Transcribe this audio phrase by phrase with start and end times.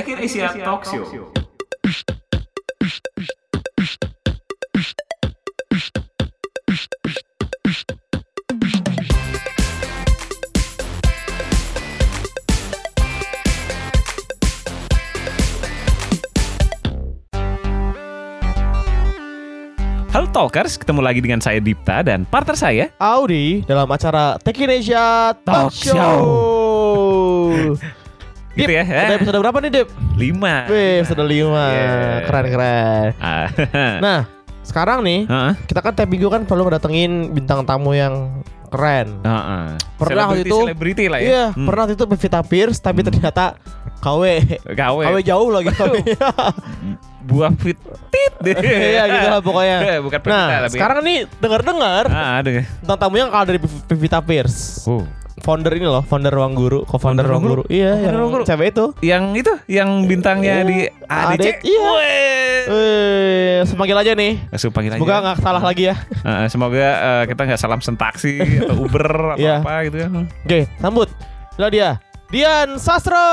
[0.00, 1.04] In Asia Talk Show.
[20.08, 24.72] Halo Talkers, ketemu lagi dengan saya Dipta dan partner saya Audi dalam acara Tech in
[24.72, 26.20] Asia Talk Talk Show.
[27.52, 27.99] Gitu
[28.50, 29.06] Dip, ya, eh.
[29.06, 29.88] Udah episode berapa nih, Dip?
[30.12, 31.30] 5 Wih, episode 5.
[31.30, 32.18] Yeah.
[32.24, 33.08] Keren-keren.
[33.16, 33.46] Ah,
[34.04, 34.18] Nah,
[34.60, 35.52] sekarang nih, Heeh.
[35.64, 39.18] kita kan tiap minggu kan perlu ngedatengin bintang tamu yang keren.
[39.20, 39.64] Heeh.
[39.96, 41.24] Pernah waktu itu- selebriti lah ya.
[41.24, 41.62] Iya, Hmm.
[41.64, 43.54] pernah waktu itu Pevita Pierce, tapi ternyata
[43.98, 44.22] KW.
[44.68, 44.98] KW.
[45.04, 45.94] KW jauh lagi KW.
[47.22, 48.56] Buah fitit deh.
[48.90, 49.78] Iya, gitu lah pokoknya.
[50.04, 50.74] Bukan Pevita, Nah, tapi.
[50.74, 52.50] sekarang nih dengar-dengar Ah, ada.
[52.64, 54.82] tentang tamu yang kalah dari Pev- Pevita Pierce.
[54.84, 55.06] Oh.
[55.40, 57.62] Founder ini loh, founder Ruang Guru, co-founder Founder Ruang Guru.
[57.66, 58.44] Iya, Founder yang Ruang Guru.
[58.44, 58.84] cewek itu.
[59.00, 61.60] Yang itu, yang bintangnya di ADC.
[61.62, 61.80] Iya.
[61.90, 62.58] Weh.
[62.60, 64.36] Eh, semanggil aja nih.
[64.46, 65.00] Langsung panggil aja.
[65.00, 65.96] Semoga nggak salah lagi ya.
[66.20, 69.58] Eh, semoga eh, kita nggak salam sentaksi atau Uber atau Iya.
[69.58, 70.10] apa gitu kan.
[70.44, 71.08] Oke, sambut.
[71.52, 71.90] Itulah dia.
[72.28, 73.26] Dian Sastro.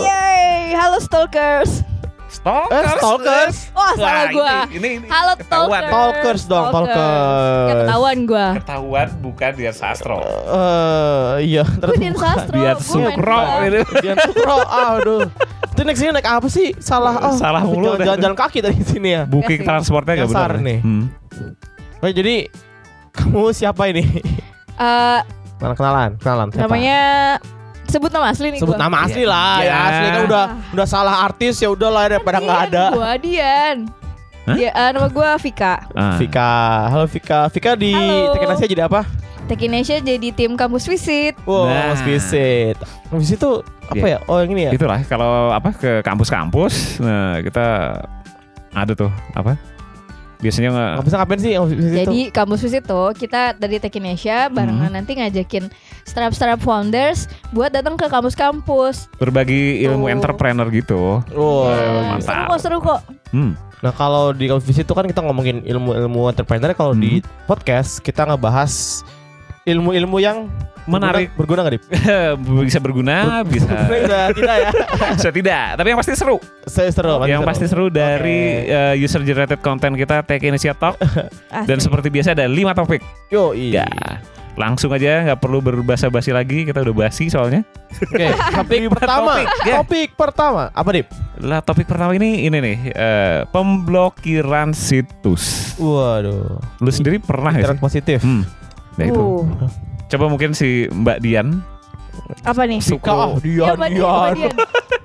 [0.00, 1.84] Yeay, halo stalkers.
[2.30, 2.86] Stalkers.
[2.86, 3.56] Eh, stalkers.
[3.74, 4.54] Wah, salah Wah, gua.
[4.64, 5.82] Ini, ini, ini Halo ketahuan.
[5.82, 5.90] stalkers.
[5.90, 7.66] Talkers dong, talkers.
[7.66, 8.46] Ya, ketahuan gua.
[8.56, 10.18] Ketahuan bukan dia sastro.
[10.22, 11.64] Eh, iya.
[11.66, 12.14] Gue ternyata Dian.
[12.14, 12.54] Sastro.
[12.54, 13.40] Dia gua main sukro.
[13.98, 14.56] Dian Sastro.
[14.62, 15.22] Aduh.
[15.70, 16.68] Itu next ini naik apa sih?
[16.78, 17.14] Salah.
[17.20, 17.98] Oh, Salah mulu.
[17.98, 19.22] Jalan-jalan kaki dari sini ya.
[19.26, 20.62] Booking transportnya nggak Dasar benar.
[20.62, 20.78] nih.
[20.80, 21.04] Hmm.
[21.98, 22.36] Oke, jadi
[23.10, 24.06] kamu siapa ini?
[24.78, 25.20] Eh,
[25.58, 26.16] Mana kenalan?
[26.16, 26.48] Kenalan.
[26.48, 26.62] siapa?
[26.64, 27.00] namanya
[27.90, 28.80] sebut nama asli nih Sebut gua.
[28.80, 29.58] nama asli lah.
[29.58, 29.66] Iya.
[29.66, 32.84] Ya asli kan udah udah salah artis ya udahlah daripada nggak Dian, ada.
[32.90, 33.76] Gua Dian.
[34.40, 34.56] Hah?
[34.56, 35.84] Ya, eh, nama gua Vika.
[35.92, 36.16] Ah.
[36.16, 36.50] Vika,
[36.88, 37.46] halo Vika.
[37.48, 37.92] Vika di.
[38.32, 39.04] Tekenasia jadi apa?
[39.42, 41.34] Tech Indonesia jadi tim kampus visit.
[41.42, 41.90] Wow, Nah.
[41.90, 42.78] Mas visit.
[43.08, 44.16] Mas visit tuh apa Iya.
[44.16, 44.18] ya?
[44.24, 44.72] Oh yang ini ya?
[44.72, 47.66] Itulah kalau apa ke kampus-kampus, nah kita
[48.70, 49.58] ada tuh apa?
[50.38, 52.32] Biasanya nggak Nggak bisa ngapain sih yang Mas visit Jadi tuh?
[52.32, 54.96] kampus visit tuh kita dari Tech Indonesia barengan Hmm.
[54.96, 55.64] nanti ngajakin
[56.02, 59.10] startup-startup founders buat datang ke kampus-kampus.
[59.18, 60.14] berbagi ilmu Tuh.
[60.14, 61.18] entrepreneur gitu.
[61.34, 62.26] Oh, Nah, mantap.
[62.26, 63.00] Seru kok, seru kok.
[63.34, 63.52] Hmm.
[63.80, 66.70] Nah kalau di kampus visit tuh kan kita ngomongin ilmu-ilmu entrepreneur.
[66.76, 69.02] Kalau di podcast kita ngebahas
[69.64, 70.48] ilmu-ilmu yang
[70.88, 71.30] Menarik.
[71.38, 71.84] Berguna nggak Dip?
[72.66, 73.68] bisa berguna, bisa
[74.08, 74.70] Udah tidak ya.
[75.20, 75.64] bisa tidak.
[75.76, 76.36] Tapi yang pasti seru.
[76.66, 77.20] Saya seru.
[77.28, 80.98] yang pasti seru dari uh, user generated content kita Tech Indonesia Talk
[81.68, 83.00] dan seperti biasa ada 5 topik.
[83.30, 83.86] Yo iya.
[84.60, 84.68] Ya.
[84.68, 87.64] Langsung aja nggak perlu berbahasa-basi lagi, kita udah basi soalnya.
[87.96, 88.28] Oke.
[88.60, 89.32] Topik pertama.
[89.40, 89.74] topik, ya.
[89.80, 91.08] Topik pertama apa Dip?
[91.40, 95.74] Lah topik pertama ini ini nih, eh, pemblokiran situs.
[95.80, 96.60] Waduh.
[96.84, 97.64] Lu sendiri pernah ya?
[97.64, 98.20] Internet positif.
[98.20, 98.44] Hmm.
[99.00, 99.48] Nah itu.
[99.48, 99.68] Uh,
[100.10, 101.64] Coba mungkin si Mbak Dian
[102.44, 102.78] apa nih?
[102.82, 103.10] suka.
[103.10, 104.32] Ah, Dian, Mbak Dian.
[104.36, 104.56] Dian.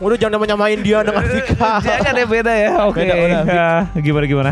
[0.03, 1.71] Udah jangan nyamain dia dengan Vika.
[1.85, 2.71] Jangan ya beda ya.
[2.83, 2.99] Oke.
[3.01, 3.39] Beda, beda.
[3.47, 3.71] Ya,
[4.03, 4.51] gimana gimana?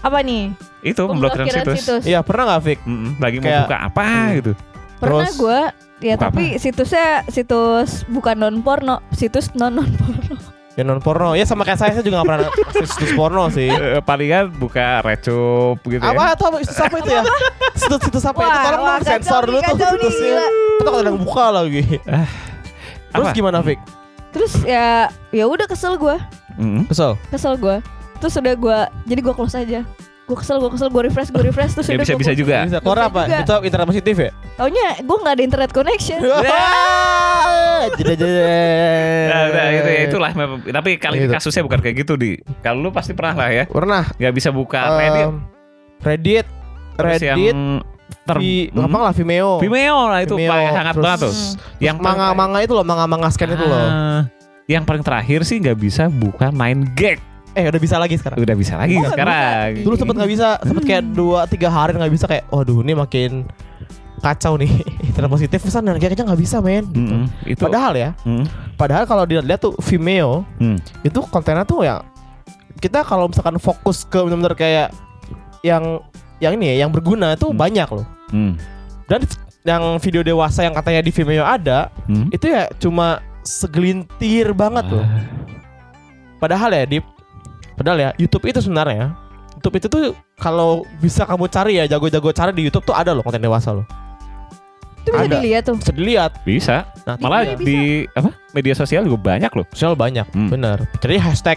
[0.00, 0.56] Apa nih?
[0.80, 2.02] Itu pemblokiran Pemblokiran situs.
[2.02, 2.80] Iya pernah nggak Vik?
[2.82, 4.28] Mm-mm, lagi mau Kayak- buka apa Hmm.
[4.34, 4.52] gitu.
[4.96, 5.36] Pernah Terus?
[5.36, 5.60] gue
[6.00, 10.36] ya Buka tapi situsnya situs bukan non porno, situs non non porno.
[10.72, 11.32] Ya non porno.
[11.32, 12.48] Ya sama kayak saya saya juga gak pernah
[12.88, 13.68] situs porno sih.
[13.68, 16.10] Eh, palingan buka recup gitu ya.
[16.10, 17.22] Apa atau apa situs apa itu ya?
[17.74, 18.48] Situs-situs apa itu?
[18.56, 20.44] Tolong wah, dong sensor dulu tuh situsnya.
[20.78, 21.82] Kita kadang buka lagi.
[23.10, 23.34] Terus Apa?
[23.34, 23.80] gimana Vik?
[24.30, 26.16] Terus ya ya udah kesel gue,
[26.54, 26.86] Mm-mm.
[26.86, 27.18] Kesel.
[27.28, 27.82] kesel gue.
[28.20, 29.80] Terus udah gue jadi gue close aja.
[30.22, 32.56] Gue kesel, gue kesel, gue refresh, gue refresh terus Ya udah bisa gua bisa juga.
[32.62, 33.22] Bisa Bisa apa?
[33.26, 33.38] juga.
[33.42, 34.30] Itu internet positif ya?
[34.54, 36.20] Taunya gue nggak ada internet connection.
[37.90, 38.28] Jadi jadi.
[39.26, 40.30] Nah, nah, itu ya itulah.
[40.62, 41.32] Tapi kali Gitu.
[41.32, 42.36] kasusnya bukan kayak gitu di.
[42.60, 43.64] Kalau lu pasti pernah lah ya.
[43.64, 44.04] Pernah.
[44.14, 45.24] Nggak bisa buka Reddit.
[45.24, 45.34] Em,
[45.98, 46.46] Reddit.
[46.94, 47.28] Terus Reddit.
[47.32, 47.40] yang
[48.20, 48.84] ter Vi, Hmm.
[48.84, 49.52] gampang lah Vimeo.
[49.58, 51.32] Vimeo lah itu Vimeo, paling hangat terus- banget tuh.
[51.32, 51.52] Hmm.
[51.80, 53.80] Yang paling- manga-manga itu loh, manga-manga scan itu loh.
[53.80, 54.20] Ah,
[54.68, 57.18] Yang paling terakhir sih nggak bisa buka main gag.
[57.50, 58.38] Eh udah bisa lagi sekarang.
[58.38, 59.82] Udah bisa lagi Oh, sekarang.
[59.82, 63.42] Dulu sempet nggak bisa, sempet kayak dua tiga hari nggak bisa kayak, waduh ini makin
[64.20, 64.68] kacau nih
[65.08, 66.84] internet positif pesan dan kayaknya nggak bisa men.
[66.86, 67.00] Gitu.
[67.00, 67.60] Mm-mm, itu.
[67.60, 68.44] Padahal ya, Mm,
[68.76, 71.02] padahal kalau dilihat tuh Vimeo mm.
[71.02, 72.04] itu kontennya tuh ya
[72.78, 74.88] kita kalau misalkan fokus ke benar-benar kayak
[75.60, 75.98] yang
[76.38, 77.58] yang ini ya, yang berguna itu Hmm.
[77.58, 78.06] banyak loh.
[78.30, 78.54] Mm.
[79.04, 79.20] Dan
[79.60, 82.30] yang video dewasa yang katanya di Vimeo ada Mm.
[82.30, 85.02] itu ya cuma segelintir banget loh.
[85.02, 85.24] Ah.
[86.38, 87.04] Padahal ya Dip
[87.80, 89.16] Padahal ya YouTube itu sebenarnya
[89.56, 90.04] YouTube itu tuh
[90.36, 93.88] kalau bisa kamu cari ya jago-jago cari di YouTube tuh ada loh konten dewasa loh.
[95.00, 95.36] Itu bisa Ada.
[95.40, 95.76] dilihat tuh.
[95.80, 96.30] Bisa dilihat.
[96.44, 96.76] Bisa.
[97.04, 97.64] Nah, Malah Iya, bisa.
[97.64, 97.78] di
[98.10, 98.30] apa?
[98.52, 99.64] Media sosial juga banyak loh.
[99.72, 100.52] sosial banyak, Hmm.
[100.52, 100.84] bener.
[101.00, 101.56] Jadi hashtag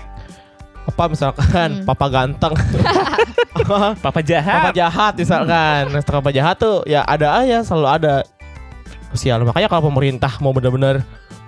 [0.83, 1.85] apa misalkan Hmm.
[1.85, 2.55] papa ganteng,
[3.99, 4.63] Papa jahat.
[4.63, 5.81] papa jahat misalkan.
[5.91, 8.15] Hashtag papa jahat tuh ya ada aja, selalu ada.
[9.11, 9.43] Sosial.
[9.43, 11.03] Makanya kalau pemerintah mau benar-benar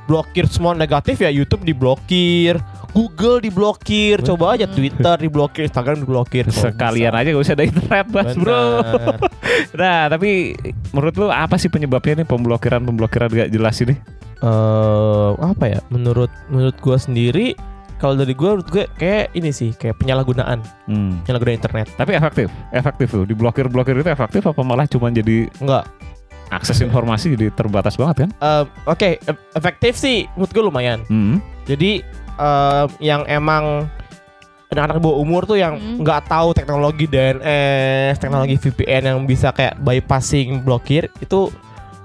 [0.05, 2.61] blokir semua negatif ya YouTube diblokir,
[2.95, 6.47] Google diblokir, coba aja Twitter diblokir, Instagram diblokir.
[6.63, 7.19] Sekalian bisa.
[7.19, 8.23] aja gak usah ada internet, Bro.
[8.31, 9.15] Bener.
[9.75, 10.55] Nah, tapi
[10.89, 13.95] menurut lu apa sih penyebabnya nih pemblokiran-pemblokiran gak jelas ini?
[14.37, 15.79] eh apa ya?
[15.87, 17.55] Menurut menurut gua sendiri
[17.95, 21.23] kalau dari menurut gue kayak ini sih kayak penyalahgunaan Hmm.
[21.23, 21.87] penyalahgunaan internet.
[21.93, 23.23] Tapi efektif, efektif tuh.
[23.23, 25.87] Diblokir-blokir itu efektif apa malah cuma jadi Enggak.
[26.49, 28.29] akses informasi jadi terbatas banget kan?
[28.35, 30.99] Eh, Oke, e- efektif sih menurut gue lumayan.
[31.07, 31.39] Hmm.
[31.63, 32.03] Jadi
[32.35, 33.87] eh, yang emang
[34.65, 36.03] anak-anak bawah umur tuh yang Hmm.
[36.03, 41.53] nggak tahu teknologi DNS, teknologi VPN yang bisa kayak bypassing blokir itu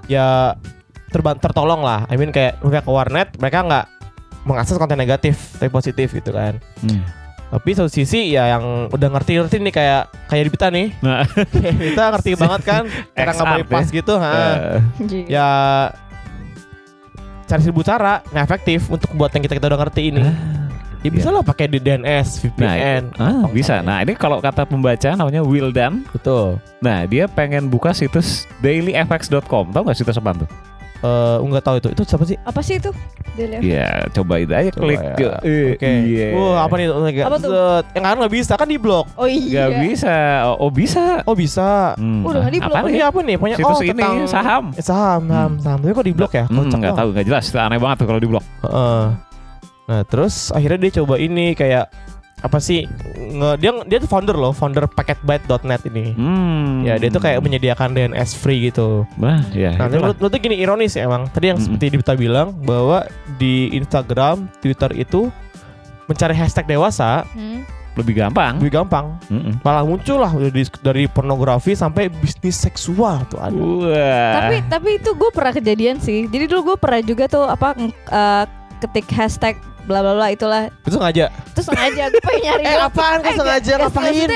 [0.07, 0.55] ya
[1.11, 2.07] terban tertolong lah.
[2.07, 3.85] I mean kayak mereka ke warnet mereka nggak
[4.41, 6.57] mengakses konten negatif tapi positif gitu kan.
[6.79, 7.03] Hmm.
[7.51, 10.87] Tapi satu sisi ya yang udah ngerti-ngerti nih kayak kayak di Bita nih.
[11.03, 11.27] Nah,
[11.91, 14.31] kita ngerti banget kan cara X-art nge-bypass gitu, ha.
[14.95, 15.27] Anjing.
[15.27, 15.49] Ya
[17.51, 20.23] cari seribu cara nggak efektif untuk buat yang kita kita udah ngerti ini.
[21.01, 23.03] Ya bisa lah pakai di DNS, Nah, VPN.
[23.17, 23.81] ah, bisa.
[23.81, 26.05] Nah, ini kalau kata pembaca namanya Wildan.
[26.13, 26.61] Betul.
[26.77, 29.73] Nah, dia pengen buka situs dailyfx.com.
[29.73, 30.49] Tahu nggak situs apa tuh?
[31.01, 31.89] Eh, nggak tahu itu.
[31.91, 32.37] Itu siapa sih?
[32.39, 32.93] Apa sih itu?
[33.33, 34.99] Iya, coba itu aja Coba klik.
[34.99, 35.13] ya.
[35.15, 35.39] ke-
[35.73, 35.91] Oke.
[36.03, 36.27] Iya.
[36.35, 36.85] Wah, apa nih?
[37.21, 37.49] Apa tuh?
[37.49, 37.85] Zet.
[37.91, 39.05] Yang kan nggak bisa kan di blok.
[39.15, 39.65] Oh iya.
[39.67, 40.15] Gak bisa.
[40.45, 41.03] Oh, oh, bisa.
[41.23, 41.95] Oh bisa.
[41.95, 42.21] Hmm.
[42.21, 42.75] Udah nggak di-blok.
[42.75, 43.01] Apa Oh, nih?
[43.01, 43.35] apa nih?
[43.35, 44.63] Punya Situs oh, ini tentang saham.
[44.71, 45.79] Eh, saham, saham, saham.
[45.79, 46.45] Tapi kok di blok ya?
[46.45, 47.45] Hmm, nggak tahu, nggak jelas.
[47.51, 48.43] Aneh banget tuh kalau di blok.
[48.61, 49.03] Heeh.
[49.81, 51.89] Nah, terus akhirnya dia coba ini kayak
[52.41, 52.89] apa sih?
[53.15, 56.17] Nge, dia dia tuh founder loh, founder packetbyte.net ini.
[56.17, 56.81] Hmm.
[56.81, 59.05] Ya, dia tuh kayak menyediakan DNS free gitu.
[59.15, 59.77] Nah, ya.
[59.77, 61.29] Nah, menurut, menurut gue gini ironis ya emang.
[61.29, 61.77] Tadi yang Mm-mm.
[61.77, 63.05] seperti Dipta bilang bahwa
[63.37, 65.29] di Instagram, Twitter itu
[66.09, 67.63] mencari hashtag dewasa Hmm.
[67.93, 68.57] lebih gampang.
[68.57, 69.15] lebih gampang.
[69.29, 69.61] Mm-mm.
[69.61, 73.53] Malah muncul lah dari, dari pornografi sampai bisnis seksual tuh ada.
[73.53, 74.31] Wah.
[74.41, 76.25] Tapi tapi itu gue pernah kejadian sih.
[76.25, 78.43] Jadi dulu gue pernah juga tuh apa eh,
[78.81, 80.69] ketik hashtag bla bla bla itulah.
[80.81, 81.29] Itu sengaja.
[81.51, 82.63] Terus sengaja gue pengen nyari.
[82.69, 84.29] Eh, apaan kok sengaja ngapain?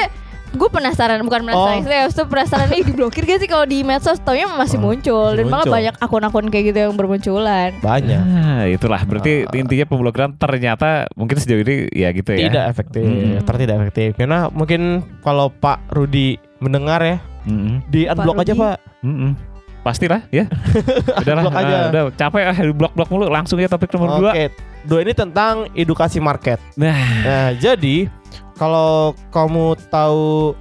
[0.52, 1.84] Gue penasaran bukan penasaran Oh.
[1.84, 5.38] saya tuh penasaran nih diblokir gak sih kalau di medsos taunya masih Oh, muncul masih
[5.38, 5.76] dan malah muncul.
[5.76, 7.70] banyak akun-akun kayak gitu yang bermunculan.
[7.78, 8.22] Banyak.
[8.22, 9.52] Nah, itulah berarti Ah.
[9.54, 12.48] intinya pemblokiran ternyata mungkin sejauh ini ya gitu ya.
[12.48, 13.04] Tidak efektif,
[13.44, 14.10] ter tidak efektif.
[14.16, 14.82] Karena mungkin
[15.20, 17.84] kalau Pak Rudi mendengar ya, Mm-mm.
[17.86, 18.56] di unblock aja.
[18.56, 18.78] Pak.
[19.04, 19.55] Mm-mm.
[19.86, 20.50] Pastilah ya.
[21.22, 21.76] Udahlah, Blok aja.
[21.78, 24.32] ah, udah capek ah blok-blok mulu langsung ya topik nomor dua.
[24.34, 24.50] Oke.
[24.82, 26.58] Dua ini tentang edukasi market.
[26.74, 28.10] Nah, Nah, jadi
[28.54, 30.58] kalau kamu tahu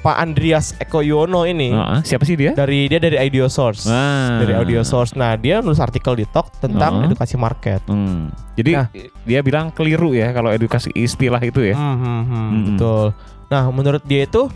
[0.00, 2.52] Pak Andreas Eko Yono ini Heeh, siapa sih dia?
[2.52, 3.86] dari dia dari Audio Source.
[3.86, 4.36] Ah.
[4.36, 5.14] Dari Audio Source.
[5.14, 7.06] Nah, dia nulis artikel di Talk tentang Oh.
[7.06, 7.80] edukasi market.
[7.86, 8.28] Hmm.
[8.52, 8.86] Jadi Nah.
[9.24, 11.72] dia bilang keliru ya kalau edukasi istilah itu ya.
[11.72, 12.64] Hmm, hmm, hmm, Mm-mm.
[12.68, 13.06] betul.
[13.46, 14.50] Nah, menurut dia itu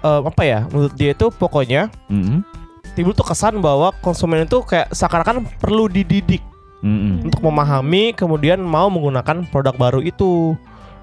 [0.00, 0.60] eh, apa ya?
[0.68, 2.46] Menurut dia itu pokoknya Mm-mm.
[2.92, 6.44] Timbul tuh kesan bahwa konsumen itu kayak seakan-akan perlu dididik
[6.82, 7.24] Mm-mm.
[7.24, 10.56] untuk memahami kemudian mau menggunakan produk baru itu.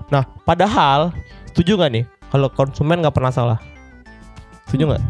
[0.09, 1.13] Nah, padahal
[1.49, 3.57] setuju nggak nih kalau konsumen nggak pernah salah?
[4.69, 5.03] Setuju nggak?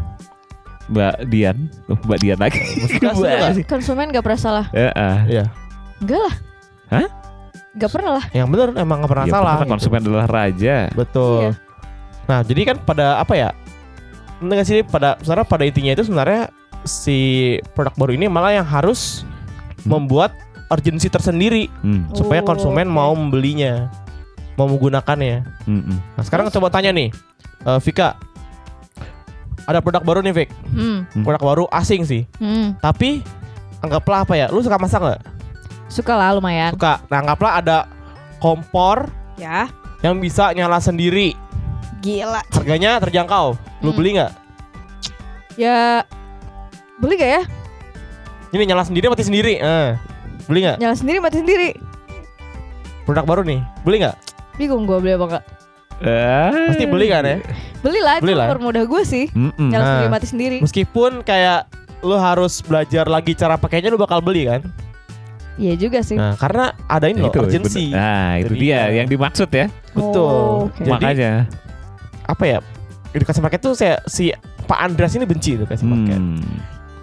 [0.90, 1.56] Mbak Dian,
[1.86, 2.58] Mbak Dian lagi.
[2.98, 3.62] Nggak?
[3.72, 4.66] Konsumen gak pernah salah.
[4.74, 5.22] Ya, ah.
[5.22, 5.44] Iya.
[6.02, 6.34] Enggak lah.
[6.90, 7.06] Hah?
[7.78, 8.24] Gak pernah lah.
[8.34, 9.44] Yang benar emang nggak pernah Ya, salah.
[9.54, 9.72] ternyata gitu.
[9.78, 10.76] konsumen adalah raja.
[10.90, 11.38] Betul.
[11.46, 11.52] Iya.
[12.26, 13.50] Nah, jadi kan pada apa ya?
[14.42, 16.42] Enggak sih pada sebenarnya pada intinya itu sebenarnya
[16.82, 17.18] si
[17.72, 19.22] produk baru ini malah yang harus
[19.80, 19.96] Hmm.
[19.98, 20.36] membuat
[20.68, 22.06] urgensi tersendiri Hmm.
[22.12, 22.94] supaya Oh, konsumen oke.
[22.94, 23.88] mau membelinya,
[24.54, 25.42] mau menggunakannya.
[25.64, 25.96] Mm-mm.
[26.14, 27.08] Nah, sekarang coba tanya nih,
[27.64, 28.14] eh, Vika,
[29.64, 30.50] ada produk baru nih, Vik.
[30.68, 31.06] Hmm.
[31.06, 31.24] Hmm.
[31.24, 32.76] Produk baru asing sih, Hmm.
[32.78, 33.24] tapi
[33.80, 34.46] anggaplah apa ya?
[34.48, 35.20] Lu suka masak nggak?
[35.88, 36.70] Suka lah lumayan.
[36.70, 37.02] Suka.
[37.08, 37.78] Nah, anggaplah ada
[38.38, 39.66] kompor Ya.
[40.00, 41.32] yang bisa nyala sendiri,
[41.98, 42.44] Gila.
[42.52, 43.56] harganya terjangkau.
[43.80, 43.96] Lu Hmm.
[43.96, 44.32] beli nggak?
[45.56, 46.06] Ya
[47.00, 47.42] beli gak ya?
[48.50, 49.54] Ini nyala sendiri mati sendiri.
[49.56, 49.90] Eh,
[50.44, 50.76] beli nggak?
[50.78, 51.70] Nyala sendiri mati sendiri.
[53.02, 54.16] Produk baru nih, beli nggak?
[54.56, 55.44] Bingung gue beli apa enggak.
[56.00, 56.72] Ah.
[56.72, 57.36] Pasti beli kan ya?
[57.80, 58.48] Beli lah, Beli itu lah.
[58.48, 59.24] permudah gue sih.
[59.30, 59.68] Mm-mm.
[59.68, 59.90] Nyala Nah.
[59.94, 60.58] sendiri mati sendiri.
[60.60, 61.68] Meskipun kayak
[62.00, 64.60] lu harus belajar lagi cara pakainya lu bakal beli kan?
[65.60, 66.16] Iya juga sih.
[66.16, 67.92] Nah, karena ada ini loh, itu urgency.
[67.92, 69.04] Nah, itu Jadi, dia ya.
[69.04, 69.68] yang dimaksud ya.
[69.92, 70.24] Betul.
[70.24, 70.80] Oh, oke.
[70.80, 71.32] Jadi- Makanya.
[72.24, 72.58] Apa ya?
[73.12, 74.32] Edukasi market tuh saya si
[74.64, 75.84] Pak Andreas ini benci edukasi.
[75.84, 76.40] Hmm.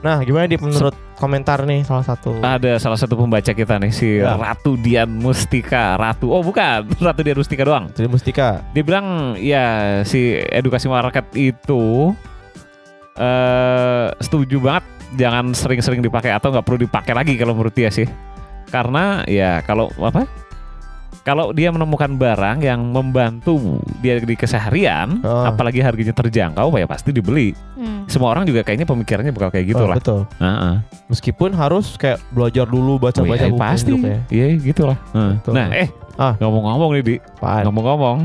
[0.07, 2.39] Nah, gimana di menurut komentar nih salah satu?
[2.39, 4.39] Ada salah satu pembaca kita nih si Ya.
[4.39, 5.99] Ratu Dian Mustika.
[5.99, 6.31] Ratu.
[6.31, 6.87] Oh, bukan.
[7.11, 7.91] Ratu Dian Mustika doang.
[7.91, 8.63] Jadi Mustika.
[8.71, 12.15] Dia bilang ya si edukasi market itu
[13.19, 14.85] eh setuju banget
[15.19, 18.07] jangan sering-sering dipakai atau nggak perlu dipakai lagi kalau menurut dia sih.
[18.71, 20.23] Karena ya kalau apa?
[21.27, 25.43] Kalau dia menemukan barang yang membantu dia di keseharian, Oh.
[25.43, 27.51] apalagi harganya terjangkau, ya pasti dibeli.
[27.75, 28.07] Hmm.
[28.07, 29.99] Semua orang juga kayaknya pemikirannya bakal kayak gitu Oh, lah.
[29.99, 30.23] betul.
[30.39, 30.75] Heeh.
[31.07, 33.91] Meskipun harus kayak belajar dulu Oh, baca-baca iya, buku pasti.
[33.91, 34.19] untuk ya.
[34.31, 34.97] Iya, gitu lah.
[35.11, 35.33] Heeh.
[35.37, 35.51] Betul.
[35.51, 36.33] Nah, eh Ah.
[36.39, 37.15] ngomong-ngomong nih, Di.
[37.43, 38.17] Ngomong-ngomong.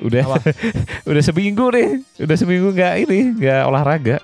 [0.00, 0.22] Udah
[1.10, 1.88] udah seminggu nih.
[2.18, 4.16] Udah seminggu nggak ini, nggak olahraga.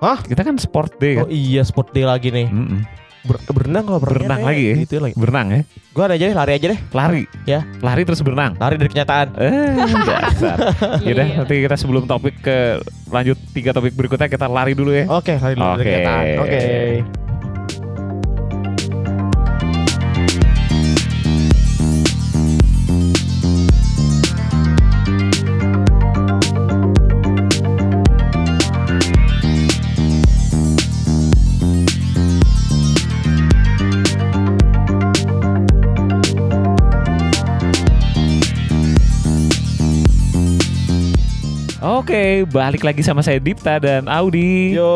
[0.00, 0.20] Hah?
[0.20, 1.32] Kita kan sport day Oh kan.
[1.32, 2.48] iya sport day lagi nih.
[2.48, 2.80] Mm-mm.
[3.24, 4.74] Ber- berenang kalau Berenang lagi ya?
[4.84, 5.14] Gitu lagi.
[5.16, 5.60] Berenang ya.
[5.90, 6.80] Gua ada aja deh, lari aja deh.
[6.92, 7.22] Lari.
[7.44, 7.60] Ya.
[7.80, 8.52] Lari terus berenang.
[8.54, 9.26] Lari dari kenyataan.
[9.34, 9.72] Eh,
[10.04, 10.58] dasar.
[11.06, 11.36] Yaudah, Iya.
[11.40, 12.78] nanti kita sebelum topik ke
[13.08, 15.08] lanjut tiga topik berikutnya kita lari dulu ya.
[15.08, 15.88] Oke, lari dulu dari Oke.
[15.88, 16.24] kenyataan.
[16.38, 17.23] Oke.
[42.46, 44.92] Balik lagi sama saya Dipta dan Audi Yo.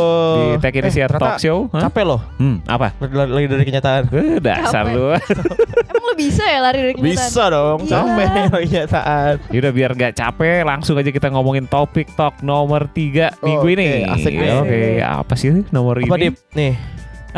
[0.54, 1.58] di Tech Indonesia Eh, Talk Show.
[1.70, 1.88] Hah?
[1.88, 2.20] Capek loh.
[2.36, 2.92] Hmm, apa?
[3.00, 4.02] Lari, dari kenyataan.
[4.08, 4.94] Eh, dasar Capek.
[4.94, 5.04] lu.
[5.88, 7.16] Emang lo bisa ya lari dari kenyataan?
[7.26, 7.90] Bisa dong, Iya.
[7.90, 9.32] capek dari kenyataan.
[9.48, 13.74] Yaudah biar nggak capek, langsung aja kita ngomongin topik talk nomor 3 Oh, minggu oke,
[13.74, 13.88] ini.
[14.04, 14.50] asik nih.
[14.54, 16.24] Oke, apa sih nomor Apa ini?
[16.24, 16.34] Dip?
[16.52, 16.74] Nih.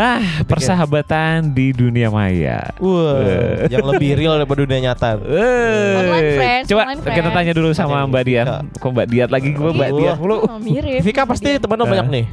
[0.00, 0.16] Ah,
[0.48, 2.72] persahabatan di dunia maya.
[2.78, 3.68] Wah, Eh.
[3.68, 5.20] yang lebih real daripada dunia nyata.
[5.20, 7.36] Eh, Online friends, Coba online kita friends.
[7.36, 8.46] tanya dulu sama Mbak Dian.
[8.46, 8.58] Vika.
[8.78, 9.98] Kok Mbak Dian lagi gue Mbak Iya.
[10.00, 10.36] Dian mulu.
[10.40, 11.00] Oh, mirip.
[11.00, 11.90] Vika pasti temen lo Eh.
[11.90, 12.24] banyak nih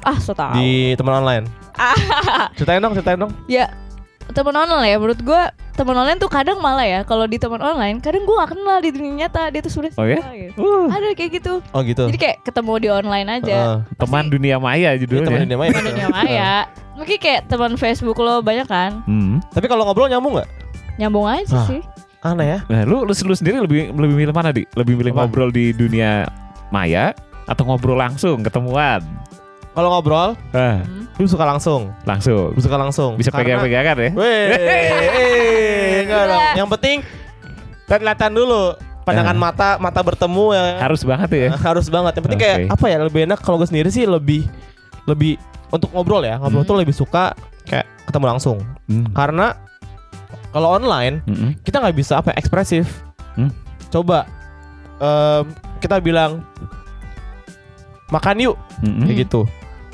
[0.00, 0.54] Ah, so tau.
[0.54, 1.50] di teman online.
[2.54, 3.32] Ceritain dong, ceritain dong.
[3.44, 3.66] Ya,
[4.32, 4.96] teman online ya.
[4.96, 5.42] Menurut gua
[5.72, 7.00] teman online tuh kadang malah ya.
[7.02, 9.50] Kalau di teman online, kadang gua gak kenal di dunia nyata.
[9.50, 10.18] Dia tuh sebenarnya Oh ya?
[10.32, 10.58] gitu.
[10.58, 11.52] Uh, Ada kayak gitu.
[11.70, 12.04] Oh gitu.
[12.06, 13.56] Jadi kayak ketemu di online aja.
[13.56, 13.78] Heeh.
[13.96, 15.26] teman dunia maya judulnya.
[15.26, 15.70] teman dunia maya.
[15.70, 16.52] Teman dunia maya.
[16.96, 19.04] Mungkin kayak teman Facebook lo banyak kan?
[19.04, 19.44] Hmm.
[19.52, 20.48] Tapi kalau ngobrol nyambung nggak?
[20.96, 21.68] Nyambung aja Ah.
[21.68, 21.84] sih.
[22.24, 22.58] Aneh ya.
[22.66, 24.64] Nah, lu, lu lu sendiri lebih lebih milih mana di?
[24.72, 25.28] Lebih milih Apa?
[25.28, 26.24] ngobrol di dunia
[26.68, 27.12] maya
[27.46, 29.04] atau ngobrol langsung ketemuan?
[29.76, 31.04] Kalau ngobrol, Hmm.
[31.14, 31.92] lu suka langsung.
[32.02, 32.56] langsung.
[32.56, 33.12] Lu suka langsung.
[33.14, 34.10] Bisa pegang-pegangan ya?
[34.10, 34.44] Weh,
[36.00, 36.42] eh, dong.
[36.56, 36.96] Yang penting
[37.84, 38.72] lihat-lihatan dulu.
[39.04, 39.38] Pandangan Eh.
[39.38, 40.64] mata mata bertemu ya.
[40.80, 41.48] Harus banget ya.
[41.54, 42.12] harus banget.
[42.16, 42.96] Yang penting kayak apa ya?
[42.98, 44.48] Lebih enak kalau gue sendiri sih lebih
[45.04, 45.36] lebih
[45.68, 46.40] untuk ngobrol ya.
[46.40, 46.70] Ngobrol Hmm.
[46.72, 48.58] tuh lebih suka kayak ketemu langsung.
[48.88, 49.06] Hmm.
[49.12, 49.54] Karena
[50.50, 51.20] kalau online
[51.62, 53.04] kita nggak bisa apa ya, ekspresif.
[53.36, 53.52] Hmm.
[53.86, 54.24] Coba
[54.96, 55.44] em,
[55.78, 56.40] kita bilang
[58.08, 59.44] makan yuk kayak gitu.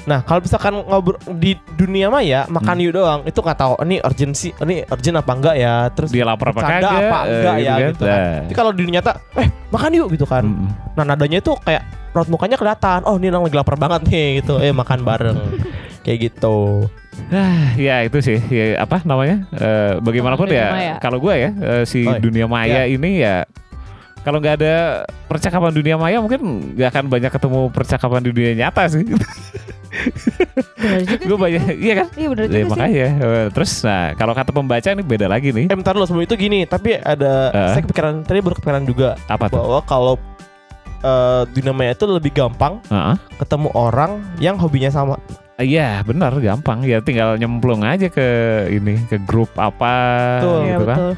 [0.02, 2.85] Nah kalau misalkan ngobrol di dunia maya makan Hmm.
[2.85, 6.50] yuk doang itu nggak tahu ini urgensi ini urgent apa enggak ya terus Dia lapar
[6.50, 6.90] apa kagak?
[7.00, 8.18] apa eh, enggak ya gitu kan.
[8.18, 8.38] Nah.
[8.42, 10.42] Tapi kalau di dunia nyata eh makan yuk gitu kan.
[10.42, 10.68] Mm-mm.
[10.92, 11.82] Nah nadanya itu kayak
[12.12, 15.38] raut mukanya kelihatan oh ini orang lagi lapar banget nih gitu eh makan bareng
[16.04, 16.90] kayak gitu.
[17.28, 20.94] Ah, ya itu sih ya, apa namanya Eh, bagaimanapun Dunia ya maya.
[20.99, 22.18] kalau gue ya eh, si Oh, iya.
[22.18, 23.44] dunia maya ini ya
[24.23, 24.75] kalau nggak ada
[25.26, 26.41] percakapan dunia maya mungkin
[26.73, 29.02] nggak akan banyak ketemu percakapan di dunia nyata sih
[31.23, 32.71] gue banyak iya kan Iya bener ya, juga sih.
[32.71, 36.25] makanya Eh, terus nah kalau kata pembaca ini beda lagi nih Eh bentar dulu sebelum
[36.25, 37.69] itu gini tapi ada Eh.
[37.73, 40.14] saya kepikiran tadi baru kepikiran juga apa tuh bahwa kalau
[41.00, 43.17] eh, dunia maya itu lebih gampang Heeh.
[43.37, 45.19] ketemu orang yang hobinya sama.
[45.55, 48.26] Iya benar gampang ya tinggal nyemplung aja ke
[48.69, 49.95] ini ke grup apa
[50.41, 50.59] Betul.
[50.59, 51.12] Iya gitu kan betul.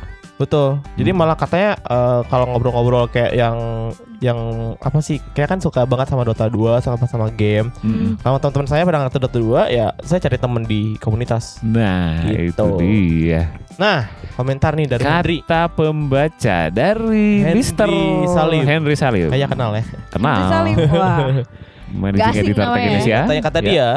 [0.44, 0.68] Betul.
[0.94, 1.18] Jadi Hmm.
[1.18, 3.56] malah katanya eh, kalau ngobrol-ngobrol kayak yang
[4.18, 4.38] yang
[4.78, 5.20] apa sih?
[5.32, 7.68] Kayak kan suka banget sama Dota 2 sama sama game.
[7.80, 8.16] Mm-mm.
[8.18, 11.60] Sama teman-teman saya pada ngerti Dota 2 ya saya cari temen di komunitas.
[11.60, 12.52] Nah Gitu.
[12.52, 13.42] itu dia
[13.74, 15.02] Nah, komentar nih dari
[15.40, 17.90] kata pembaca dari Henry Mister
[18.28, 18.62] Salim.
[18.62, 19.82] Henry Salim Kayak kenal ya.
[20.08, 20.76] kenal Henry Salim.
[20.94, 21.18] Wah.
[21.90, 22.78] managing editor Tech.
[22.80, 23.64] Indonesia Tanya kata Ya.
[23.64, 23.88] dia,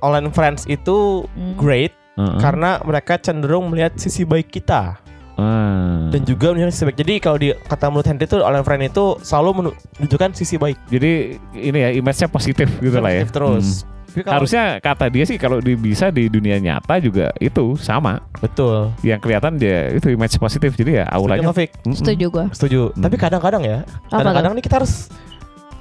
[0.00, 1.54] online friends itu Hmm.
[1.54, 2.38] great Heeh.
[2.38, 4.98] karena mereka cenderung melihat sisi baik kita
[5.34, 6.08] Ah.
[6.14, 6.96] dan juga melihat sisi baik.
[6.96, 9.50] Jadi kalau di kata menurut Henry itu online friend itu selalu
[9.98, 10.78] menunjukkan sisi baik.
[10.86, 11.12] jadi
[11.52, 13.66] ini ya image-nya positif gitu lah ya Positif terus.
[13.82, 13.92] Hmm.
[14.14, 18.94] Kalau- harusnya kata dia sih kalau di, bisa di dunia nyata juga itu sama betul.
[19.02, 21.70] yang kelihatan dia itu image positif jadi ya auranya Setuju Fik?
[21.82, 21.96] Mm-mm.
[21.98, 22.44] Setuju gua.
[22.54, 22.80] Setuju.
[22.94, 23.02] Hmm.
[23.02, 25.10] Tapi kadang-kadang ya, kadang-kadang nih kita harus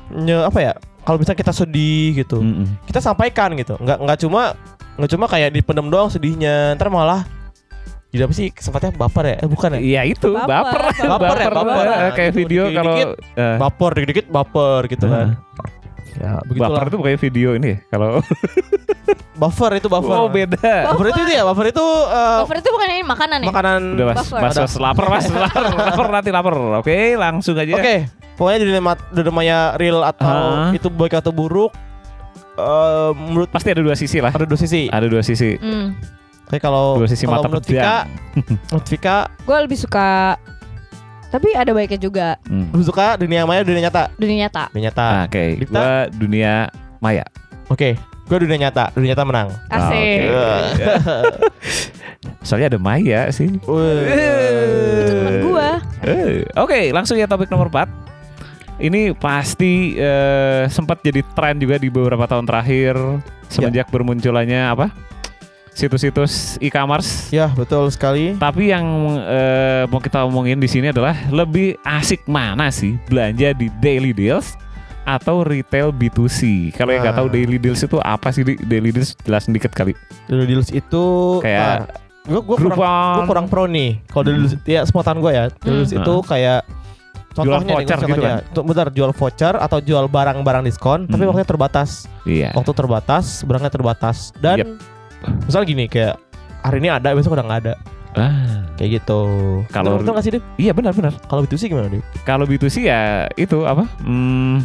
[0.10, 0.74] nye, apa ya?
[1.04, 2.66] Kalau bisa kita sedih gitu, Mm-mm.
[2.90, 3.78] kita sampaikan gitu.
[3.78, 4.58] Nggak nggak cuma
[4.98, 6.74] nggak cuma kayak dipendam doang sedihnya.
[6.74, 7.30] Ntar malah
[8.14, 9.36] jadi apa sih sifatnya baper ya?
[9.42, 9.80] Eh bukan ya?
[9.82, 10.82] Iya itu baper, Baper.
[11.10, 11.86] Baper ya, baper.
[11.90, 15.28] Eh, kayak Gitu, video dikit-dikit kalau eh, Baper dikit-dikit baper gitu kan.
[16.14, 16.84] Ya, baper begitulah.
[16.86, 18.22] itu kayak video ini ya kalau
[19.34, 20.14] Buffer itu buffer.
[20.14, 23.48] oh beda Buffer itu itu ya, buffer itu eh, Buffer itu bukan ini makanan ya?
[23.50, 24.40] makanan udah mas Buffer.
[24.40, 27.96] mas, mas lapar mas lapar lapar nanti lapar oke langsung aja Oke,
[28.38, 30.70] pokoknya di dunia, mat- dunia maya real atau Ah.
[30.70, 31.74] itu baik atau buruk
[32.54, 34.86] eh menurut pasti ada dua sisi lah ada dua sisi.
[34.88, 35.98] ada dua sisi Hmm.
[36.46, 38.08] Oke kalau Dua sisi kalau mata menurut Vika, pedang.
[38.68, 40.38] menurut Vika Gue lebih suka
[41.28, 42.70] tapi ada baiknya juga Hmm.
[42.70, 44.14] lebih suka dunia maya dunia nyata.
[44.16, 44.70] dunia nyata.
[44.70, 45.02] Dunia nyata.
[45.02, 45.74] Ah, Oke, Dita?
[45.74, 46.54] gua dunia
[47.00, 47.26] maya.
[47.68, 48.94] Oke, gue dunia nyata.
[48.94, 49.50] Dunia nyata menang.
[49.68, 50.30] Asik.
[50.30, 50.86] oke.
[52.46, 53.50] Soalnya ada maya sih.
[53.50, 53.74] Itu
[55.10, 55.70] teman gue.
[56.06, 57.90] Eh, Oke, langsung ya topik nomor 4.
[58.78, 62.94] Ini pasti eh, sempat jadi tren juga di beberapa tahun terakhir
[63.48, 64.94] semenjak bermunculannya apa?
[65.74, 67.30] Situs-situs e-commerce.
[67.30, 68.38] Ya betul sekali.
[68.38, 68.86] Tapi yang
[69.20, 74.54] eh, mau kita omongin di sini adalah lebih asik mana sih belanja di daily deals
[75.04, 76.72] atau retail B2C.
[76.72, 77.34] Kalau yang nggak tahu Nah.
[77.34, 78.42] daily deals itu apa sih?
[78.42, 78.54] Di?
[78.56, 79.92] Daily deals jelasin dikit kali.
[80.26, 81.04] Dulu deals itu
[81.42, 84.00] Kayak gue gue kurang gue kurang pro nih.
[84.08, 85.50] Kalau dulu deals ya sepotan gue ya.
[85.52, 86.00] Dulu deals Hmm.
[86.00, 86.62] itu kayak
[87.34, 88.38] Jual contohnya nih, voucher gitu contohnya.
[88.54, 91.34] Tuh, Bentar, jual voucher atau jual barang-barang diskon, tapi Hmm.
[91.34, 91.90] waktunya terbatas.
[92.24, 92.54] Iya.
[92.54, 94.18] Waktu terbatas, barangnya terbatas.
[94.38, 94.70] Dan Yep.
[95.44, 96.20] Misal gini kayak
[96.62, 97.74] hari ini ada, besok udah nggak ada.
[98.14, 99.22] Ah, Kayak gitu.
[99.70, 100.44] Kalau- betul nggak sih, Dip?
[100.56, 101.14] iya benar-benar.
[101.26, 102.06] Kalau B2C gimana, Dip?
[102.24, 103.90] Kalau B2C ya itu apa?
[104.02, 104.62] Hmm,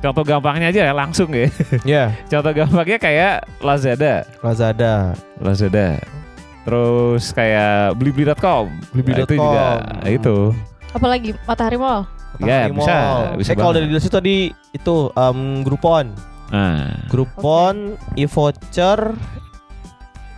[0.00, 1.48] contoh gampangnya aja ya langsung ya.
[1.84, 5.12] Ya, Contoh gampangnya kayak Lazada, Lazada.
[5.36, 6.00] Lazada.
[6.64, 8.72] Terus kayak blibli.com.
[8.90, 9.22] Blibli.com.
[9.22, 9.66] Nah, itu juga
[10.08, 10.36] itu.
[10.92, 12.08] Apalagi Matahari Mall.
[12.40, 13.22] Ya, Matahari bisa, Mall.
[13.38, 14.36] bisa eh kalau dari itu tadi
[14.72, 16.06] itu em, Groupon.
[16.52, 19.12] Nah, Groupon, e-voucher,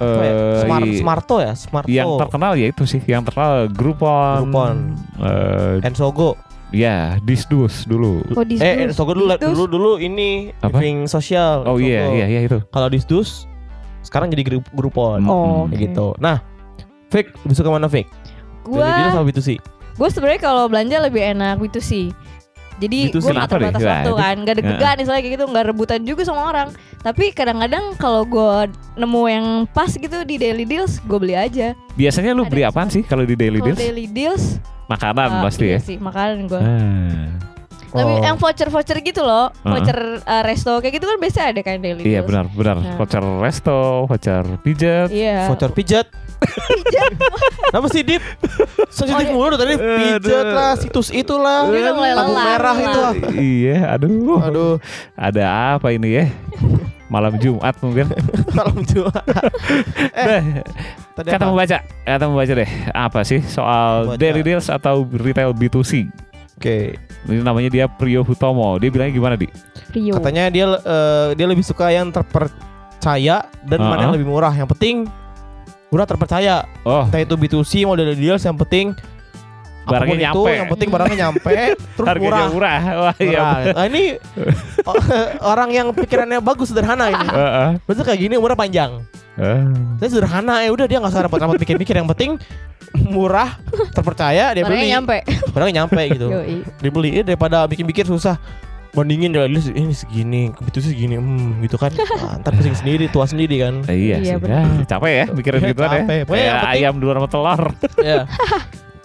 [0.01, 0.07] ya?
[0.23, 1.89] eh, Smart, i- Smarto ya, Smarto.
[1.89, 4.47] yang terkenal ya itu sih, yang terkenal Groupon.
[4.47, 4.75] Groupon.
[5.19, 6.39] eh, Ensogo.
[6.69, 8.21] ya, Disdus dulu.
[8.31, 9.49] Oh, di Eh, Ensogo dulu Disdus.
[9.49, 10.79] dulu dulu ini Apa?
[10.79, 11.65] living sosial.
[11.65, 12.15] Oh iya, Ensogo.
[12.15, 12.59] iya, iya itu.
[12.67, 13.49] Kalau Disdus
[14.01, 15.19] sekarang jadi Gru- Groupon.
[15.19, 15.29] Hmm.
[15.29, 15.77] Oh, Kayak oke.
[15.83, 16.07] gitu.
[16.19, 16.37] Nah,
[17.09, 18.09] Fake, lebih suka mana Fake?
[18.63, 19.49] Gua Dari deals sama B2C?
[19.95, 22.13] gue sebenarnya kalau belanja lebih enak B2C.
[22.79, 23.59] Jadi B2C gue nggak kenapa deh?
[23.67, 26.69] terbatas waktu itu- kan, gak deg-degan misalnya kayak gitu, nggak rebutan juga sama orang.
[26.99, 31.73] Tapi kadang-kadang kalau gue nemu yang pas gitu di daily deals, gue beli aja.
[31.95, 33.79] Biasanya lu Ada beli apaan sih kalau di daily Kalau deals?
[33.79, 34.45] daily deals,
[34.87, 35.79] Makanan eh, pasti iya ya.
[35.79, 36.59] sih makanan gue.
[36.59, 37.27] Ah.
[37.89, 38.25] Lebih Oh.
[38.25, 39.71] yang voucher-voucher gitu loh, Heeh.
[39.71, 42.27] voucher uh, resto kayak gitu kan biasa ada kan daily Iya deals.
[42.29, 42.77] benar benar.
[42.77, 42.97] Nah.
[42.97, 45.09] Voucher resto, voucher pijet.
[45.09, 45.49] Iya.
[45.49, 46.07] Voucher pijat.
[47.69, 48.23] Apa sih Dip?
[48.89, 49.35] Sensitif Oh, iya.
[49.35, 51.67] mulu tadi pijat lah, situs itulah.
[51.67, 53.01] Mulai Lampu merah itu.
[53.37, 54.41] iya, aduh.
[54.41, 54.75] Aduh,
[55.15, 56.25] Ada apa ini ya?
[57.09, 58.13] Malam Jumat mungkin.
[58.59, 59.25] malam Jumat.
[61.17, 62.71] Tadi kata membaca, kata membaca deh.
[62.93, 64.21] Apa sih soal Membaca.
[64.21, 66.05] daily deals atau retail B2C?
[66.59, 66.95] Oke.
[67.27, 68.77] Ini namanya dia Priyo Hutomo.
[68.77, 69.49] Dia bilangnya gimana, Di?
[69.91, 70.15] Rio.
[70.15, 74.53] Katanya dia eh, dia lebih suka yang terpercaya dan mana yang lebih murah.
[74.53, 74.97] Yang penting
[75.89, 76.65] murah terpercaya.
[76.85, 78.93] Oh, Entah itu B2C mau dari deals yang penting
[79.89, 80.51] Barangnya apa pun nyampe.
[80.53, 81.53] Itu, yang penting barangnya nyampe
[81.97, 82.49] terus harganya murah.
[82.53, 82.81] murah.
[83.01, 83.41] Wah, iya.
[83.41, 83.57] Murah.
[83.73, 84.05] Nah, ini
[85.57, 87.27] orang yang pikirannya bagus sederhana ini.
[87.81, 87.97] Heeh.
[88.05, 88.91] Kayak gini umurnya panjang.
[89.41, 89.65] Eh.
[90.05, 92.37] Saya sederhana ya udah dia nggak usah repot-repot pikir-pikir yang penting
[93.09, 93.61] murah
[93.93, 95.17] terpercaya dia Barangnya beli nyampe.
[95.53, 96.27] barangnya nyampe gitu
[96.81, 98.41] dibeli ya daripada bikin-bikin susah
[98.91, 103.25] bandingin dari list ini segini itu segini hmm gitu kan Nah, ntar pusing sendiri tua
[103.25, 104.49] sendiri kan Iya, Iya, sih.
[104.49, 105.95] Ah, capek ya mikirin Iya, gitu kan ya.
[105.99, 106.19] capek.
[106.23, 107.63] Pokoknya yang Kayak penting- ayam dulu sama telur.
[108.11, 108.21] ya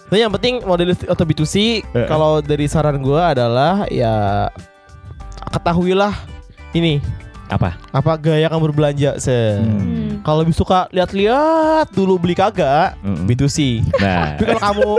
[0.04, 2.06] Tapi yang penting model atau B2C Eh.
[2.06, 4.46] kalau dari saran gua adalah ya
[5.50, 6.12] ketahuilah
[6.72, 6.98] ini
[7.44, 7.76] Apa?
[7.92, 10.24] apa gaya kamu berbelanja se Hmm.
[10.24, 13.28] kalau lebih suka lihat-lihat dulu beli kagak Mm-mm.
[13.28, 14.34] B2C Nah.
[14.34, 14.90] tapi kalau kamu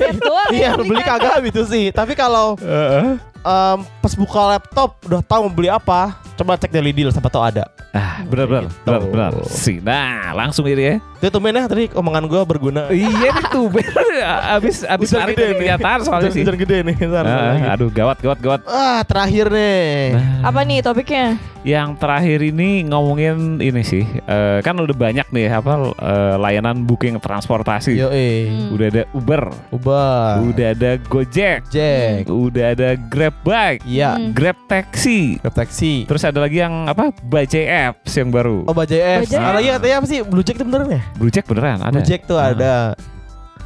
[0.54, 3.16] iya ya, beli kagak B2C tapi kalau Heeh.
[3.46, 6.18] Em, pas buka laptop udah tahu mau beli apa?
[6.34, 8.76] Coba cek daily deal siapa tahu ada Ah, benar benar Gitu.
[8.84, 9.32] benar benar.
[9.46, 10.96] Si, nah langsung ini ya.
[11.16, 13.72] itu tuh ya tadi omongan gua berguna iya nih tuh
[14.56, 15.68] abis abis hari gede nih.
[16.04, 16.44] soalnya sih.
[16.44, 17.60] Hujan gede nih ntar lagi.
[17.64, 18.60] Ah, aduh gawat gawat gawat.
[18.68, 21.40] ah terakhir nih Nah, Apa nih topiknya?
[21.66, 27.18] yang terakhir ini ngomongin ini sih, eh, kan udah banyak nih apa eh, layanan booking
[27.18, 27.96] transportasi.
[27.96, 28.70] yo eh Hmm.
[28.70, 34.30] Udah ada Uber, ubah udah ada Gojek, Jack udah ada Grab Bike, iya Hmm.
[34.30, 35.40] Grab Taxi.
[35.40, 37.10] Grab taxi Terus ada lagi yang apa?
[37.20, 38.62] Bajai Apps yang baru.
[38.62, 39.38] oh Bajai Apps Bajai.
[39.38, 41.92] ada lagi katanya apa sih Blue Jack itu beneran ya Blue Jack beneran ada.
[41.92, 42.50] Blue Jack tuh Ah.
[42.50, 42.74] ada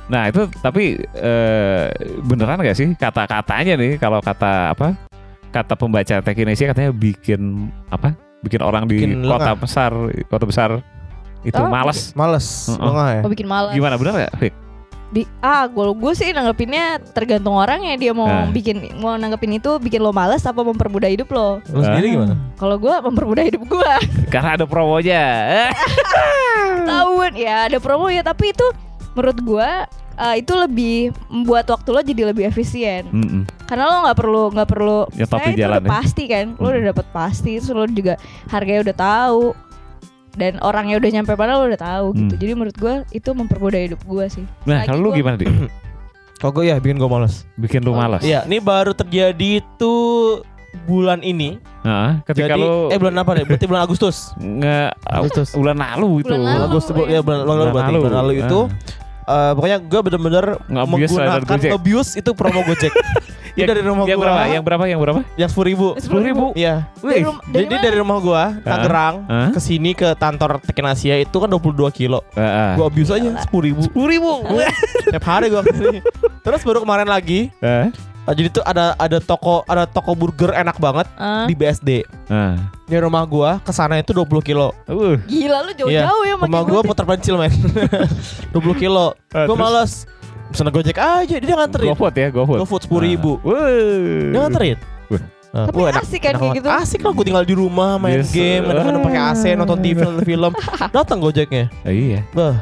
[0.07, 1.87] Nah itu tapi eh,
[2.21, 4.99] beneran gak sih kata-katanya nih kalau kata apa
[5.49, 7.41] kata pembaca Tech Indonesia katanya bikin
[7.87, 9.55] apa bikin orang di Bikin kota lengah.
[9.57, 9.91] besar
[10.27, 10.71] kota besar
[11.41, 12.85] itu Oh, males males Uh-uh.
[12.85, 13.73] lengah ya Mau bikin malas.
[13.73, 14.55] gimana bener gak Fik?
[15.11, 18.47] Bi- ah, gue gue sih nanggepinnya tergantung orang ya dia mau Nah.
[18.47, 21.59] bikin mau nanggepin itu bikin lo males apa mempermudah hidup lo.
[21.67, 22.15] lu sendiri Ah.
[22.15, 23.93] gimana Kalau gue mempermudah hidup gue.
[24.33, 25.25] Karena ada promonya.
[26.87, 28.67] Tahun ya ada promo ya tapi itu
[29.13, 29.71] menurut gue
[30.17, 30.97] eh, itu lebih
[31.27, 33.09] membuat waktu lo jadi lebih efisien.
[33.09, 33.43] Mm-mm.
[33.65, 35.91] Karena lo nggak perlu nggak perlu Nyetop eh, di itu jalan udah ya.
[35.93, 36.45] pasti kan.
[36.55, 38.15] Lo udah dapat pasti terus lo juga
[38.47, 39.45] harganya udah tahu.
[40.33, 42.25] Dan orangnya udah nyampe mana lo udah tahu gitu.
[42.29, 42.41] Hmm.
[42.41, 44.45] Jadi menurut gue itu mempermudah hidup gue sih.
[44.63, 45.49] Nah, kalau lu gimana, Dik?
[46.41, 47.45] Kalau gue ya bikin gue males.
[47.55, 48.01] Bikin lu Oh.
[48.01, 48.23] malas.
[48.23, 50.41] Iya, ini baru terjadi tuh
[50.83, 51.61] bulan ini.
[51.81, 53.45] Heeh, ketika Jadi lu eh bulan apa nih?
[53.45, 54.33] Berarti bulan Agustus.
[54.37, 55.53] nge Agustus.
[55.53, 56.33] bulan lalu itu.
[56.33, 56.63] Bulan lalu.
[56.65, 57.05] Agustus ya.
[57.07, 58.61] ya bulan lalu berarti bulan lalu itu.
[59.27, 62.89] eh, pokoknya gue bener-bener menggunakan abuse itu promo Gojek.
[63.53, 64.25] Ini dari rumah yang gua.
[64.27, 64.43] berapa?
[64.47, 64.85] Yang berapa?
[64.87, 65.21] Yang berapa?
[65.35, 65.87] Yang sepuluh ribu.
[65.97, 66.45] Sepuluh ribu.
[66.55, 66.75] Iya.
[66.97, 67.83] Dari, rum- dari Jadi mana?
[67.83, 69.49] dari rumah gua Tangerang Hah?
[69.51, 71.61] ke sini ke kantor Tekken Asia itu kan 22
[71.91, 72.21] kilo.
[72.33, 72.71] Heeh.
[72.75, 73.81] Gua abuse aja sepuluh ribu.
[73.83, 74.33] Sepuluh ribu.
[75.07, 75.99] Tiap hari gua ke sini.
[76.45, 77.51] Terus baru kemarin lagi.
[77.59, 77.91] Heeh.
[78.21, 82.05] eh, jadi tuh ada ada toko ada toko burger enak banget Ah, di BSD.
[82.29, 82.55] Nah.
[82.85, 84.71] Di rumah gua ke sana itu 20 kilo.
[84.85, 85.19] Uh.
[85.25, 87.51] gila lu jauh-jauh ya Rumah gua putar pencil men
[88.55, 89.59] 20 kilo Ah, Gua terus?
[89.59, 89.93] males
[90.51, 92.59] Pesan gojek aja Dia nganterin GoFood ya, GoFood.
[92.61, 93.55] GoFood 10 ribu Wuh.
[94.29, 94.79] Dia nganterin.
[95.51, 96.57] Nah, Tapi wah, asik kan kayak banget.
[96.63, 96.69] gitu.
[96.71, 98.31] Asik lah gue tinggal di rumah main Yes.
[98.31, 100.53] game Kadang-kadang pakai AC nonton TV nonton film
[100.91, 102.21] Datang gojeknya Eh, iya.
[102.31, 102.55] Bah,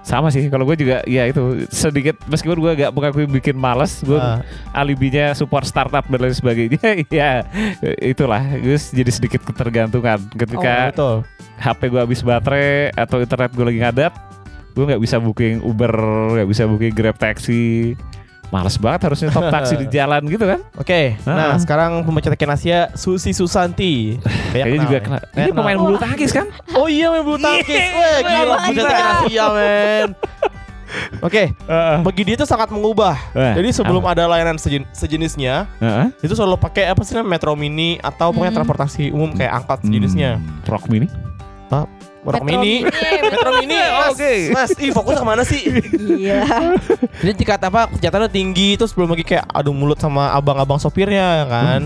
[0.00, 4.16] Sama sih, kalau gue juga ya itu sedikit meskipun gue gak mengakui bikin males, gue
[4.16, 4.40] ah,
[4.72, 6.80] alibinya support startup dan lain sebagainya.
[7.12, 7.44] ya
[8.00, 11.16] itulah, gue jadi sedikit ketergantungan ketika betul
[11.60, 14.12] HP gue habis baterai atau internet gue lagi ngadat,
[14.78, 15.90] gue nggak bisa booking Uber,
[16.32, 17.98] nggak bisa booking Grab taxi.
[18.48, 20.62] Males banget harusnya top taksi di jalan gitu kan?
[20.74, 21.58] Oke, nah Ah.
[21.58, 24.16] sekarang pembaca Tekken Asia Susi Susanti
[24.48, 25.18] Kayaknya juga kena.
[25.36, 26.48] Ini pemain bulu tangkis kan?
[26.72, 28.88] Oh iya main bulu tangkis Wah gila pembaca gila.
[28.88, 30.08] Tekken Asia men
[31.20, 31.52] Oke,
[32.00, 33.12] bagi dia itu sangat mengubah.
[33.36, 34.16] Eh, Jadi sebelum apa?
[34.16, 36.08] ada layanan sejen- sejenisnya, Heeh.
[36.18, 38.58] itu selalu pakai apa sih namanya Metro Mini atau pokoknya Hmm.
[38.64, 40.40] transportasi umum kayak angkot sejenisnya.
[40.40, 41.04] Hmm, Rock Mini.
[41.68, 41.84] Metro
[42.30, 42.74] Metro Mini.
[43.32, 43.76] Metro Mini.
[43.76, 44.32] Mas, Oke.
[44.50, 45.62] Mas, ih fokusnya ke mana sih?
[45.98, 46.44] Gila.
[47.18, 51.46] Jadi tingkat apa kesehatannya tinggi terus belum lagi kayak adu mulut sama abang-abang sopirnya ya
[51.46, 51.80] kan.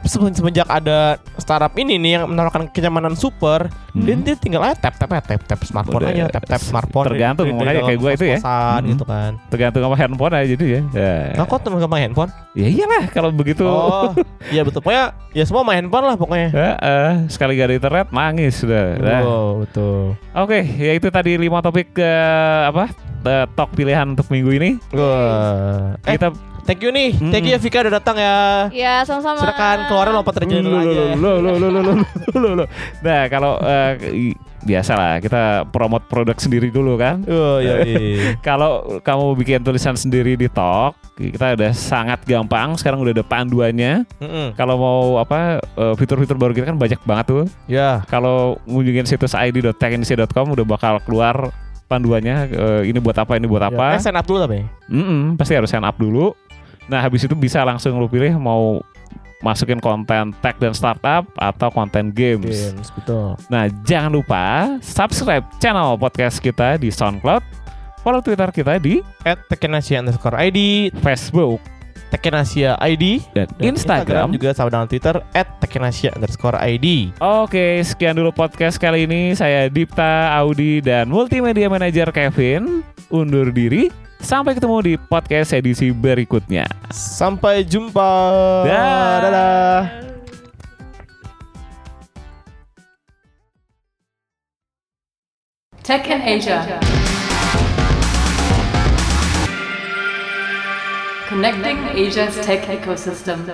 [0.00, 4.02] Semen- Semenjak ada startup ini nih yang menawarkan kenyamanan super, Hmm.
[4.02, 7.06] dia, dia tinggal aja tap tap tap tap smartphone Udah, aja, tap tap smartphone.
[7.06, 8.38] tergantung, dari makanya kayak gua itu ya.
[8.38, 8.86] Hmm.
[8.86, 9.30] gitu kan.
[9.48, 10.80] Tergantung sama handphone aja gitu ya.
[10.90, 12.30] Ya, Nah, kok temen gampang handphone?
[12.50, 13.62] ya iyalah kalau begitu.
[13.62, 14.10] Oh,
[14.48, 14.78] iya betul.
[14.80, 16.48] Pokoknya ya semua main handphone lah pokoknya.
[16.50, 18.84] Heeh, sekali gak ada internet nangis sudah.
[18.96, 20.14] Nah, Oh, betul.
[20.30, 22.10] Oke, ya itu tadi lima topik ke
[22.64, 22.90] apa?
[23.20, 24.70] eh, talk pilihan untuk minggu ini.
[24.94, 25.92] Wah.
[26.00, 27.12] Eh, Kita thank you nih.
[27.12, 27.28] Mm-mm.
[27.28, 28.34] Thank you ya Vika udah datang ya.
[28.72, 29.40] Ya sama-sama.
[29.40, 31.02] Silakan keluarin lompat dari jendela aja.
[31.14, 31.96] Loh, loh, loh, loh, loh,
[32.34, 32.68] loh, loh.
[33.00, 33.60] Nah, kalau
[34.06, 37.24] i- biasa lah kita promote produk sendiri dulu kan.
[37.24, 38.36] Oh iya iya.
[38.46, 42.76] Kalau kamu bikin tulisan sendiri di Talk, kita udah sangat gampang.
[42.76, 44.04] Sekarang udah ada panduannya.
[44.20, 44.52] Mm-mm.
[44.54, 47.44] Kalau mau apa eh, fitur-fitur baru kita kan banyak banget tuh.
[47.66, 48.04] Ya.
[48.06, 51.48] Kalau ngunjungin situs id.tekinisia.com udah bakal keluar
[51.86, 52.36] panduannya.
[52.46, 53.34] eh, ini buat apa?
[53.34, 53.72] Ini buat Ya.
[53.72, 53.96] apa?
[53.96, 54.60] Eh, sign up dulu tapi.
[54.92, 56.36] Mm-mm, pasti harus sign up dulu.
[56.84, 58.82] Nah, habis itu bisa langsung lu pilih mau
[59.40, 62.72] masukin konten tech dan startup atau konten games.
[62.72, 63.36] Games, betul.
[63.48, 67.42] Nah, jangan lupa subscribe channel podcast kita di SoundCloud,
[68.04, 71.60] follow Twitter kita di At Tekken Asia underscore ID, Facebook
[72.10, 74.34] Tekken Asia ID, dan, dan Instagram.
[74.34, 75.46] juga sama dengan Twitter at
[76.18, 77.14] underscore ID.
[77.22, 79.30] Oke, sekian dulu podcast kali ini.
[79.38, 82.82] Saya Dipta, Audi, dan Multimedia Manager Kevin
[83.14, 84.09] undur diri.
[84.20, 86.68] Sampai ketemu di podcast edisi berikutnya.
[86.92, 88.12] Sampai jumpa.
[88.68, 89.16] Dah.
[89.24, 89.82] Dadah.
[95.80, 96.60] Tech in Asia.
[101.26, 103.48] Connecting Asia's tech ecosystem.